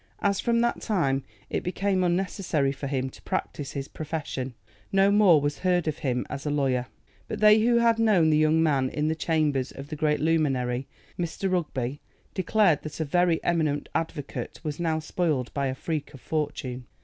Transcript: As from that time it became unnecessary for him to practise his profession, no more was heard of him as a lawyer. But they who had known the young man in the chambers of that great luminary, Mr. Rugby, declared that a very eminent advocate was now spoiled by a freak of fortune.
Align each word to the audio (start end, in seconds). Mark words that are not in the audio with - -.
As 0.17 0.39
from 0.39 0.61
that 0.61 0.81
time 0.81 1.23
it 1.51 1.61
became 1.61 2.03
unnecessary 2.03 2.71
for 2.71 2.87
him 2.87 3.11
to 3.11 3.21
practise 3.21 3.73
his 3.73 3.87
profession, 3.87 4.55
no 4.91 5.11
more 5.11 5.39
was 5.39 5.59
heard 5.59 5.87
of 5.87 5.99
him 5.99 6.25
as 6.27 6.43
a 6.43 6.49
lawyer. 6.49 6.87
But 7.27 7.39
they 7.39 7.59
who 7.59 7.77
had 7.77 7.99
known 7.99 8.31
the 8.31 8.37
young 8.37 8.63
man 8.63 8.89
in 8.89 9.09
the 9.09 9.15
chambers 9.15 9.71
of 9.71 9.89
that 9.89 9.97
great 9.99 10.19
luminary, 10.19 10.87
Mr. 11.19 11.51
Rugby, 11.51 12.01
declared 12.33 12.81
that 12.81 12.99
a 12.99 13.05
very 13.05 13.43
eminent 13.43 13.89
advocate 13.93 14.59
was 14.63 14.79
now 14.79 14.97
spoiled 14.97 15.53
by 15.53 15.67
a 15.67 15.75
freak 15.75 16.15
of 16.15 16.19
fortune. 16.19 16.87